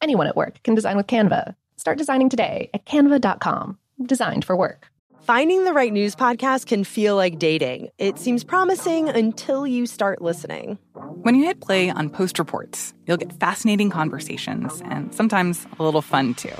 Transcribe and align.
Anyone 0.00 0.26
at 0.26 0.36
work 0.36 0.62
can 0.62 0.74
design 0.74 0.96
with 0.96 1.06
Canva. 1.06 1.54
Start 1.76 1.98
designing 1.98 2.28
today 2.28 2.70
at 2.74 2.84
canva.com. 2.86 3.78
Designed 4.04 4.44
for 4.44 4.56
work. 4.56 4.88
Finding 5.22 5.64
the 5.64 5.72
right 5.72 5.92
news 5.92 6.14
podcast 6.14 6.66
can 6.66 6.84
feel 6.84 7.16
like 7.16 7.38
dating. 7.38 7.88
It 7.96 8.18
seems 8.18 8.44
promising 8.44 9.08
until 9.08 9.66
you 9.66 9.86
start 9.86 10.20
listening. 10.20 10.78
When 11.22 11.34
you 11.34 11.44
hit 11.46 11.60
play 11.62 11.88
on 11.88 12.10
Post 12.10 12.38
Reports, 12.38 12.92
you'll 13.06 13.16
get 13.16 13.32
fascinating 13.40 13.88
conversations 13.88 14.82
and 14.84 15.14
sometimes 15.14 15.66
a 15.78 15.82
little 15.82 16.02
fun 16.02 16.34
too. 16.34 16.52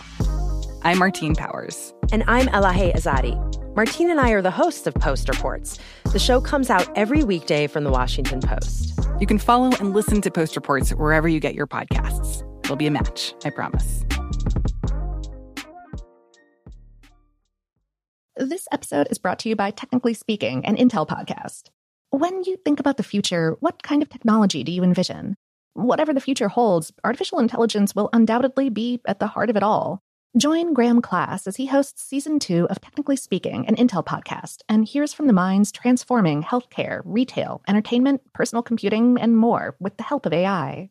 I'm 0.83 0.99
Martine 0.99 1.35
Powers. 1.35 1.93
And 2.11 2.25
I'm 2.27 2.47
Elahe 2.49 2.95
Izadi. 2.95 3.37
Martine 3.77 4.11
and 4.11 4.21
I 4.21 4.31
are 4.31 4.41
the 4.43 4.51
hosts 4.51 4.87
of 4.87 4.95
Post 4.95 5.29
Reports. 5.29 5.79
The 6.13 6.19
show 6.19 6.41
comes 6.41 6.71
out 6.71 6.89
every 6.97 7.23
weekday 7.23 7.67
from 7.67 7.85
the 7.85 7.91
Washington 7.91 8.41
Post. 8.41 8.99
You 9.21 9.27
can 9.27 9.39
follow 9.39 9.73
and 9.81 9.93
listen 9.93 10.23
to 10.23 10.31
Post 10.31 10.57
Reports 10.57 10.91
wherever 10.91 11.29
you 11.29 11.41
get 11.41 11.55
your 11.55 11.67
podcasts. 11.67 12.43
It'll 12.65 12.77
be 12.77 12.87
a 12.87 12.91
match, 12.91 13.35
I 13.45 13.51
promise. 13.51 14.05
This 18.37 18.67
episode 18.73 19.07
is 19.11 19.19
brought 19.19 19.39
to 19.41 19.51
you 19.51 19.55
by 19.55 19.71
Technically 19.71 20.15
Speaking, 20.15 20.65
an 20.65 20.77
Intel 20.77 21.07
podcast. 21.07 21.69
When 22.09 22.43
you 22.45 22.57
think 22.65 22.81
about 22.81 22.97
the 22.97 23.03
future, 23.03 23.57
what 23.61 23.83
kind 23.83 24.03
of 24.03 24.09
technology 24.09 24.65
do 24.65 24.73
you 24.73 24.83
envision? 24.83 25.37
Whatever 25.75 26.15
the 26.15 26.23
future 26.23 26.49
holds, 26.49 26.91
artificial 27.05 27.39
intelligence 27.39 27.95
will 27.95 28.09
undoubtedly 28.15 28.71
be 28.71 29.01
at 29.07 29.19
the 29.19 29.27
heart 29.27 29.51
of 29.51 29.57
it 29.57 29.63
all. 29.63 30.03
Join 30.39 30.73
Graham 30.73 31.03
Class 31.03 31.47
as 31.47 31.57
he 31.57 31.67
hosts 31.67 32.03
season 32.03 32.39
two 32.39 32.67
of 32.71 32.81
Technically 32.81 33.17
Speaking, 33.17 33.69
an 33.69 33.77
Intel 33.77 34.05
podcast, 34.05 34.63
and 34.71 34.87
hears 34.87 35.13
from 35.13 35.27
the 35.27 35.33
minds 35.33 35.71
transforming 35.71 36.43
healthcare, 36.43 37.03
retail, 37.05 37.61
entertainment, 37.69 38.23
personal 38.33 38.63
computing, 38.63 39.21
and 39.21 39.37
more 39.37 39.77
with 39.79 39.99
the 39.99 40.03
help 40.03 40.25
of 40.25 40.33
AI. 40.33 40.91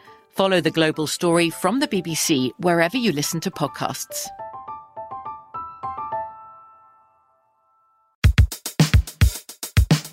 Follow 0.31 0.61
the 0.61 0.71
global 0.71 1.07
story 1.07 1.49
from 1.49 1.81
the 1.81 1.87
BBC 1.87 2.51
wherever 2.57 2.95
you 2.95 3.11
listen 3.11 3.41
to 3.41 3.51
podcasts. 3.51 4.27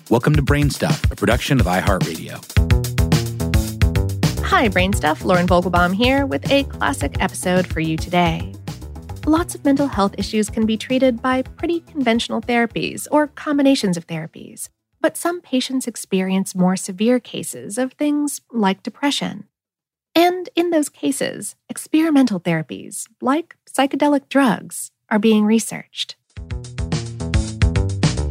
Welcome 0.09 0.35
to 0.35 0.41
Brainstuff, 0.41 1.09
a 1.09 1.15
production 1.15 1.61
of 1.61 1.67
iHeartRadio. 1.67 2.43
Hi, 4.43 4.67
Brainstuff. 4.67 5.23
Lauren 5.23 5.47
Vogelbaum 5.47 5.95
here 5.95 6.25
with 6.25 6.51
a 6.51 6.63
classic 6.65 7.15
episode 7.21 7.65
for 7.65 7.79
you 7.79 7.95
today. 7.95 8.53
Lots 9.25 9.55
of 9.55 9.63
mental 9.63 9.87
health 9.87 10.15
issues 10.17 10.49
can 10.49 10.65
be 10.65 10.75
treated 10.75 11.21
by 11.21 11.43
pretty 11.43 11.79
conventional 11.81 12.41
therapies 12.41 13.07
or 13.09 13.27
combinations 13.27 13.95
of 13.95 14.05
therapies, 14.07 14.67
but 14.99 15.15
some 15.15 15.39
patients 15.39 15.87
experience 15.87 16.55
more 16.55 16.75
severe 16.75 17.21
cases 17.21 17.77
of 17.77 17.93
things 17.93 18.41
like 18.51 18.83
depression. 18.83 19.45
And 20.19 20.49
in 20.53 20.69
those 20.69 20.89
cases, 20.89 21.55
experimental 21.69 22.41
therapies, 22.41 23.05
like 23.21 23.55
psychedelic 23.65 24.27
drugs, 24.27 24.91
are 25.09 25.17
being 25.17 25.45
researched. 25.45 26.17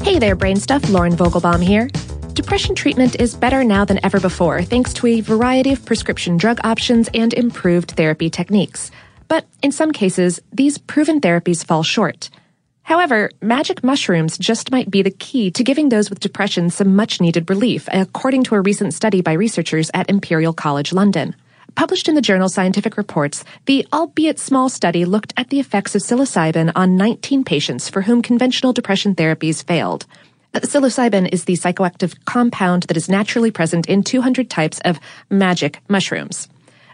Hey 0.03 0.19
there, 0.19 0.37
Brainstuff. 0.37 0.91
Lauren 0.91 1.17
Vogelbaum 1.17 1.65
here. 1.65 1.89
Depression 2.35 2.75
treatment 2.75 3.19
is 3.19 3.35
better 3.35 3.65
now 3.65 3.87
than 3.87 4.05
ever 4.05 4.21
before 4.21 4.61
thanks 4.63 4.93
to 4.93 5.07
a 5.07 5.23
variety 5.23 5.73
of 5.73 5.83
prescription 5.87 6.37
drug 6.37 6.61
options 6.63 7.09
and 7.15 7.33
improved 7.33 7.93
therapy 7.93 8.29
techniques. 8.29 8.91
But 9.27 9.47
in 9.63 9.73
some 9.73 9.93
cases, 9.93 10.43
these 10.53 10.77
proven 10.77 11.23
therapies 11.23 11.65
fall 11.65 11.83
short. 11.83 12.29
However, 12.83 13.31
magic 13.41 13.83
mushrooms 13.83 14.37
just 14.37 14.71
might 14.71 14.91
be 14.91 15.01
the 15.01 15.11
key 15.11 15.51
to 15.53 15.65
giving 15.65 15.89
those 15.89 16.11
with 16.11 16.21
depression 16.21 16.69
some 16.69 16.97
much 16.97 17.19
needed 17.19 17.49
relief, 17.49 17.89
according 17.91 18.45
to 18.45 18.57
a 18.57 18.61
recent 18.61 18.93
study 18.93 19.23
by 19.23 19.33
researchers 19.33 19.91
at 19.95 20.11
Imperial 20.11 20.53
College 20.53 20.93
London. 20.93 21.35
Published 21.75 22.09
in 22.09 22.15
the 22.15 22.21
journal 22.21 22.49
Scientific 22.49 22.97
Reports, 22.97 23.45
the 23.67 23.87
albeit 23.93 24.39
small 24.39 24.69
study 24.69 25.05
looked 25.05 25.33
at 25.37 25.51
the 25.51 25.61
effects 25.61 25.95
of 25.95 26.03
psilocybin 26.03 26.73
on 26.75 26.97
19 26.97 27.45
patients 27.45 27.89
for 27.89 28.03
whom 28.03 28.23
conventional 28.23 28.73
depression 28.73 29.15
therapies 29.15 29.65
failed. 29.65 30.07
Uh, 30.55 30.61
psilocybin 30.61 31.29
is 31.33 31.45
the 31.45 31.55
psychoactive 31.55 32.25
compound 32.25 32.85
that 32.85 32.97
is 32.97 33.09
naturally 33.09 33.51
present 33.51 33.89
in 33.89 34.03
200 34.03 34.51
types 34.51 34.81
of 34.85 34.99
magic 35.31 35.81
mushrooms. 35.89 36.49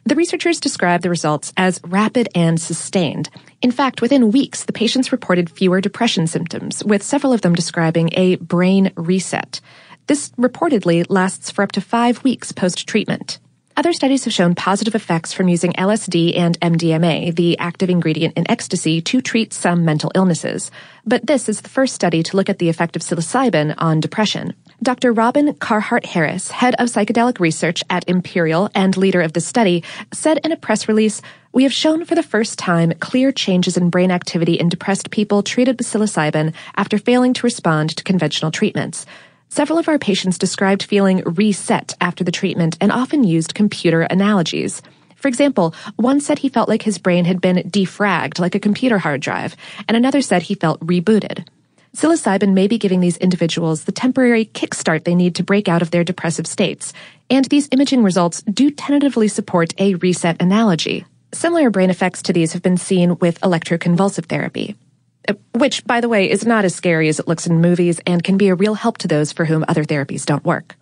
The 0.06 0.16
researchers 0.16 0.60
described 0.60 1.02
the 1.02 1.08
results 1.08 1.52
as 1.56 1.80
rapid 1.82 2.28
and 2.34 2.60
sustained. 2.60 3.30
In 3.62 3.70
fact, 3.70 4.02
within 4.02 4.32
weeks, 4.32 4.64
the 4.64 4.72
patients 4.74 5.12
reported 5.12 5.48
fewer 5.48 5.80
depression 5.80 6.26
symptoms, 6.26 6.84
with 6.84 7.02
several 7.02 7.32
of 7.32 7.40
them 7.40 7.54
describing 7.54 8.10
a 8.12 8.36
brain 8.36 8.92
reset. 8.96 9.62
This 10.06 10.28
reportedly 10.30 11.06
lasts 11.08 11.50
for 11.50 11.62
up 11.62 11.72
to 11.72 11.80
five 11.80 12.22
weeks 12.22 12.52
post 12.52 12.86
treatment. 12.86 13.38
Other 13.76 13.92
studies 13.92 14.22
have 14.24 14.32
shown 14.32 14.54
positive 14.54 14.94
effects 14.94 15.32
from 15.32 15.48
using 15.48 15.72
LSD 15.72 16.38
and 16.38 16.58
MDMA, 16.60 17.34
the 17.34 17.58
active 17.58 17.90
ingredient 17.90 18.38
in 18.38 18.48
ecstasy, 18.48 19.00
to 19.00 19.20
treat 19.20 19.52
some 19.52 19.84
mental 19.84 20.12
illnesses. 20.14 20.70
But 21.04 21.26
this 21.26 21.48
is 21.48 21.60
the 21.60 21.68
first 21.68 21.92
study 21.92 22.22
to 22.22 22.36
look 22.36 22.48
at 22.48 22.60
the 22.60 22.68
effect 22.68 22.94
of 22.94 23.02
psilocybin 23.02 23.74
on 23.78 23.98
depression. 23.98 24.54
Dr. 24.80 25.12
Robin 25.12 25.54
Carhart 25.54 26.06
Harris, 26.06 26.52
head 26.52 26.76
of 26.78 26.88
psychedelic 26.88 27.40
research 27.40 27.82
at 27.90 28.08
Imperial 28.08 28.70
and 28.76 28.96
leader 28.96 29.22
of 29.22 29.32
the 29.32 29.40
study, 29.40 29.82
said 30.12 30.38
in 30.44 30.52
a 30.52 30.56
press 30.56 30.86
release, 30.86 31.20
we 31.52 31.64
have 31.64 31.72
shown 31.72 32.04
for 32.04 32.14
the 32.14 32.22
first 32.22 32.60
time 32.60 32.92
clear 33.00 33.32
changes 33.32 33.76
in 33.76 33.90
brain 33.90 34.12
activity 34.12 34.54
in 34.54 34.68
depressed 34.68 35.10
people 35.10 35.42
treated 35.42 35.78
with 35.78 35.86
psilocybin 35.88 36.54
after 36.76 36.96
failing 36.96 37.32
to 37.34 37.46
respond 37.46 37.96
to 37.96 38.04
conventional 38.04 38.52
treatments. 38.52 39.04
Several 39.54 39.78
of 39.78 39.86
our 39.86 40.00
patients 40.00 40.36
described 40.36 40.82
feeling 40.82 41.22
reset 41.24 41.94
after 42.00 42.24
the 42.24 42.32
treatment 42.32 42.76
and 42.80 42.90
often 42.90 43.22
used 43.22 43.54
computer 43.54 44.02
analogies. 44.02 44.82
For 45.14 45.28
example, 45.28 45.76
one 45.94 46.20
said 46.20 46.40
he 46.40 46.48
felt 46.48 46.68
like 46.68 46.82
his 46.82 46.98
brain 46.98 47.24
had 47.24 47.40
been 47.40 47.58
defragged 47.70 48.40
like 48.40 48.56
a 48.56 48.58
computer 48.58 48.98
hard 48.98 49.20
drive, 49.20 49.54
and 49.86 49.96
another 49.96 50.22
said 50.22 50.42
he 50.42 50.56
felt 50.56 50.84
rebooted. 50.84 51.46
Psilocybin 51.94 52.52
may 52.52 52.66
be 52.66 52.78
giving 52.78 52.98
these 52.98 53.16
individuals 53.18 53.84
the 53.84 53.92
temporary 53.92 54.46
kickstart 54.46 55.04
they 55.04 55.14
need 55.14 55.36
to 55.36 55.44
break 55.44 55.68
out 55.68 55.82
of 55.82 55.92
their 55.92 56.02
depressive 56.02 56.48
states, 56.48 56.92
and 57.30 57.44
these 57.44 57.68
imaging 57.70 58.02
results 58.02 58.42
do 58.42 58.72
tentatively 58.72 59.28
support 59.28 59.72
a 59.78 59.94
reset 59.94 60.42
analogy. 60.42 61.04
Similar 61.32 61.70
brain 61.70 61.90
effects 61.90 62.22
to 62.22 62.32
these 62.32 62.54
have 62.54 62.62
been 62.62 62.76
seen 62.76 63.18
with 63.18 63.40
electroconvulsive 63.42 64.26
therapy. 64.26 64.74
Which, 65.54 65.84
by 65.84 66.00
the 66.00 66.08
way, 66.08 66.30
is 66.30 66.46
not 66.46 66.64
as 66.64 66.74
scary 66.74 67.08
as 67.08 67.18
it 67.18 67.28
looks 67.28 67.46
in 67.46 67.60
movies 67.60 68.00
and 68.06 68.22
can 68.22 68.36
be 68.36 68.48
a 68.48 68.54
real 68.54 68.74
help 68.74 68.98
to 68.98 69.08
those 69.08 69.32
for 69.32 69.44
whom 69.44 69.64
other 69.68 69.84
therapies 69.84 70.26
don't 70.26 70.44
work. 70.44 70.76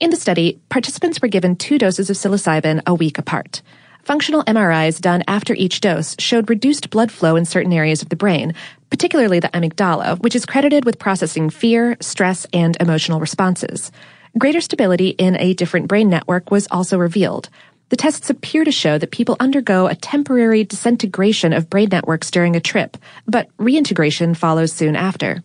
In 0.00 0.10
the 0.10 0.16
study, 0.16 0.60
participants 0.68 1.22
were 1.22 1.28
given 1.28 1.56
two 1.56 1.78
doses 1.78 2.10
of 2.10 2.16
psilocybin 2.16 2.82
a 2.86 2.94
week 2.94 3.18
apart. 3.18 3.62
Functional 4.02 4.44
MRIs 4.44 5.00
done 5.00 5.22
after 5.26 5.54
each 5.54 5.80
dose 5.80 6.14
showed 6.18 6.50
reduced 6.50 6.90
blood 6.90 7.10
flow 7.10 7.36
in 7.36 7.46
certain 7.46 7.72
areas 7.72 8.02
of 8.02 8.10
the 8.10 8.16
brain, 8.16 8.52
particularly 8.90 9.40
the 9.40 9.48
amygdala, 9.48 10.20
which 10.20 10.36
is 10.36 10.44
credited 10.44 10.84
with 10.84 10.98
processing 10.98 11.48
fear, 11.48 11.96
stress, 12.00 12.46
and 12.52 12.76
emotional 12.80 13.18
responses. 13.18 13.90
Greater 14.36 14.60
stability 14.60 15.10
in 15.10 15.36
a 15.36 15.54
different 15.54 15.88
brain 15.88 16.10
network 16.10 16.50
was 16.50 16.68
also 16.70 16.98
revealed. 16.98 17.48
The 17.94 18.02
tests 18.02 18.28
appear 18.28 18.64
to 18.64 18.72
show 18.72 18.98
that 18.98 19.12
people 19.12 19.36
undergo 19.38 19.86
a 19.86 19.94
temporary 19.94 20.64
disintegration 20.64 21.52
of 21.52 21.70
brain 21.70 21.90
networks 21.92 22.28
during 22.28 22.56
a 22.56 22.60
trip, 22.60 22.96
but 23.24 23.48
reintegration 23.56 24.34
follows 24.34 24.72
soon 24.72 24.96
after. 24.96 25.44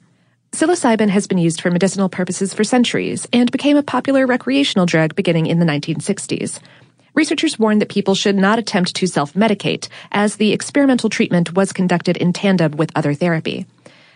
Psilocybin 0.54 1.10
has 1.10 1.28
been 1.28 1.38
used 1.38 1.62
for 1.62 1.70
medicinal 1.70 2.10
purposes 2.10 2.52
for 2.52 2.64
centuries 2.64 3.28
and 3.32 3.52
became 3.52 3.78
a 3.78 3.84
popular 3.84 4.26
recreational 4.26 4.88
drug 4.88 5.14
beginning 5.14 5.46
in 5.46 5.60
the 5.60 5.66
1960s. 5.68 6.60
Researchers 7.14 7.60
warned 7.60 7.82
that 7.84 7.90
people 7.90 8.16
should 8.16 8.36
not 8.36 8.58
attempt 8.58 8.96
to 8.96 9.06
self-medicate, 9.06 9.88
as 10.12 10.38
the 10.38 10.52
experimental 10.52 11.12
treatment 11.12 11.56
was 11.56 11.72
conducted 11.72 12.18
in 12.18 12.34
tandem 12.34 12.72
with 12.72 12.92
other 12.96 13.14
therapy. 13.14 13.68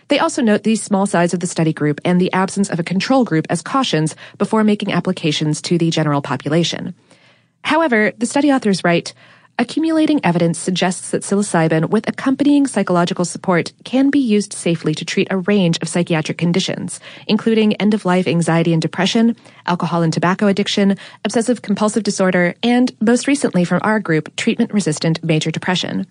They 0.08 0.18
also 0.18 0.42
note 0.42 0.64
the 0.64 0.74
small 0.74 1.06
size 1.06 1.34
of 1.34 1.38
the 1.38 1.46
study 1.46 1.72
group 1.72 2.00
and 2.04 2.20
the 2.20 2.32
absence 2.32 2.68
of 2.68 2.80
a 2.80 2.82
control 2.82 3.24
group 3.24 3.46
as 3.48 3.62
cautions 3.62 4.16
before 4.38 4.64
making 4.64 4.92
applications 4.92 5.62
to 5.62 5.78
the 5.78 5.90
general 5.90 6.20
population. 6.20 6.96
However, 7.64 8.12
the 8.18 8.26
study 8.26 8.52
authors 8.52 8.84
write, 8.84 9.14
Accumulating 9.56 10.20
evidence 10.24 10.58
suggests 10.58 11.10
that 11.10 11.22
psilocybin 11.22 11.88
with 11.88 12.08
accompanying 12.08 12.66
psychological 12.66 13.24
support 13.24 13.72
can 13.84 14.10
be 14.10 14.18
used 14.18 14.52
safely 14.52 14.96
to 14.96 15.04
treat 15.04 15.28
a 15.30 15.38
range 15.38 15.78
of 15.80 15.88
psychiatric 15.88 16.38
conditions, 16.38 16.98
including 17.28 17.74
end-of-life 17.74 18.26
anxiety 18.26 18.72
and 18.72 18.82
depression, 18.82 19.36
alcohol 19.66 20.02
and 20.02 20.12
tobacco 20.12 20.48
addiction, 20.48 20.96
obsessive 21.24 21.62
compulsive 21.62 22.02
disorder, 22.02 22.56
and 22.64 22.90
most 23.00 23.28
recently 23.28 23.64
from 23.64 23.80
our 23.82 24.00
group, 24.00 24.34
treatment-resistant 24.34 25.22
major 25.22 25.52
depression. 25.52 26.04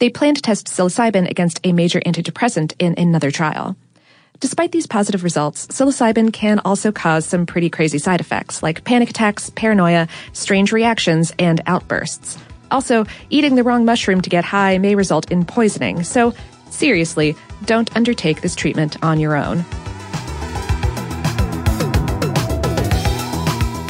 They 0.00 0.10
plan 0.10 0.34
to 0.34 0.42
test 0.42 0.66
psilocybin 0.66 1.30
against 1.30 1.60
a 1.62 1.72
major 1.72 2.00
antidepressant 2.00 2.74
in 2.80 2.94
another 2.98 3.30
trial. 3.30 3.76
Despite 4.42 4.72
these 4.72 4.88
positive 4.88 5.22
results, 5.22 5.68
psilocybin 5.68 6.32
can 6.32 6.58
also 6.64 6.90
cause 6.90 7.24
some 7.24 7.46
pretty 7.46 7.70
crazy 7.70 7.98
side 7.98 8.20
effects 8.20 8.60
like 8.60 8.82
panic 8.82 9.08
attacks, 9.08 9.50
paranoia, 9.50 10.08
strange 10.32 10.72
reactions, 10.72 11.32
and 11.38 11.60
outbursts. 11.66 12.36
Also, 12.68 13.06
eating 13.30 13.54
the 13.54 13.62
wrong 13.62 13.84
mushroom 13.84 14.20
to 14.20 14.28
get 14.28 14.44
high 14.44 14.78
may 14.78 14.96
result 14.96 15.30
in 15.30 15.44
poisoning, 15.44 16.02
so 16.02 16.34
seriously, 16.70 17.36
don't 17.66 17.94
undertake 17.94 18.40
this 18.40 18.56
treatment 18.56 19.00
on 19.04 19.20
your 19.20 19.36
own. 19.36 19.64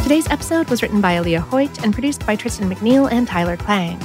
Today's 0.03 0.29
episode 0.29 0.69
was 0.69 0.83
written 0.83 1.01
by 1.01 1.15
Alia 1.15 1.41
Hoyt 1.41 1.83
and 1.83 1.95
produced 1.95 2.27
by 2.27 2.37
Tristan 2.37 2.69
McNeil 2.69 3.11
and 3.11 3.27
Tyler 3.27 3.57
Klang. 3.57 3.99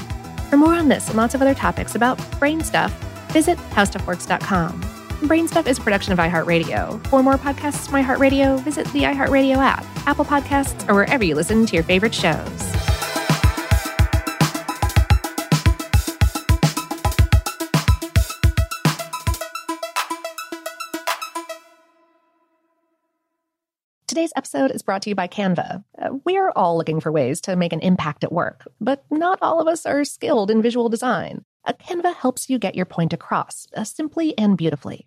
For 0.50 0.56
more 0.56 0.76
on 0.76 0.88
this 0.88 1.10
and 1.10 1.18
lots 1.18 1.36
of 1.36 1.42
other 1.42 1.54
topics 1.54 1.96
about 1.96 2.18
brain 2.40 2.62
stuff, 2.62 2.94
visit 3.34 3.58
howstuffworks.com. 3.72 4.97
Brain 5.24 5.48
Stuff 5.48 5.66
is 5.66 5.80
a 5.80 5.82
production 5.82 6.14
of 6.14 6.20
iHeartRadio. 6.20 7.06
For 7.08 7.24
more 7.24 7.38
podcasts 7.38 7.90
from 7.90 8.04
iHeartRadio, 8.04 8.62
visit 8.62 8.86
the 8.94 9.02
iHeartRadio 9.02 9.58
app, 9.58 9.84
Apple 10.06 10.26
Podcasts, 10.26 10.88
or 10.88 10.94
wherever 10.94 11.24
you 11.24 11.34
listen 11.34 11.66
to 11.66 11.74
your 11.74 11.84
favorite 11.84 12.14
shows. 12.14 12.74
Today's 24.08 24.32
episode 24.36 24.72
is 24.72 24.82
brought 24.82 25.02
to 25.04 25.10
you 25.10 25.16
by 25.16 25.28
Canva. 25.28 25.84
Uh, 26.00 26.10
we're 26.26 26.52
all 26.56 26.78
looking 26.78 27.00
for 27.00 27.12
ways 27.12 27.42
to 27.42 27.56
make 27.56 27.74
an 27.74 27.80
impact 27.82 28.24
at 28.24 28.32
work, 28.32 28.68
but 28.80 29.04
not 29.12 29.40
all 29.42 29.60
of 29.60 29.68
us 29.68 29.86
are 29.86 30.04
skilled 30.04 30.50
in 30.50 30.62
visual 30.62 30.90
design. 30.90 31.44
A 31.66 31.74
Canva 31.74 32.16
helps 32.16 32.50
you 32.50 32.58
get 32.58 32.76
your 32.76 32.86
point 32.86 33.14
across, 33.14 33.68
uh, 33.76 33.84
simply 33.84 34.36
and 34.38 34.58
beautifully. 34.58 35.07